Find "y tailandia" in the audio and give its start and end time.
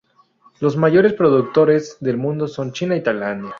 2.95-3.49